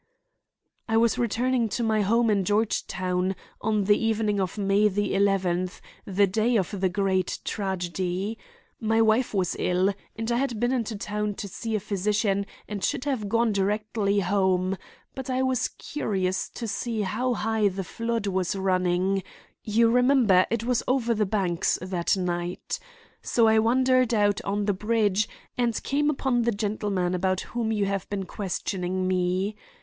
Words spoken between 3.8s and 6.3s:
the evening of May the eleventh, the